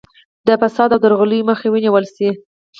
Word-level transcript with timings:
د 0.47 0.49
فساد 0.61 0.89
او 0.95 0.99
درغلیو 1.03 1.47
مخه 1.49 1.67
ونیول 1.69 2.05
شي. 2.15 2.29